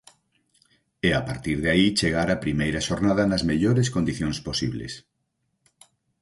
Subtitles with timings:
[1.07, 4.93] E a partir de aí chegar á primeira xornada nas mellores condicións posibles.